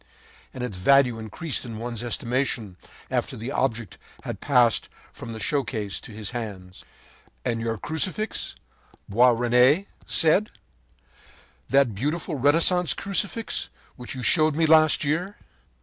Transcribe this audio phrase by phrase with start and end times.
[0.51, 2.75] And its value increased in one's estimation,
[3.11, 6.83] after the object had passed from the showcase into his hands.
[7.45, 8.55] “And your Crucifix,”
[9.07, 9.85] said Boisrene,
[11.69, 15.37] “that beautiful Renaissance Crucifix which you showed me last year?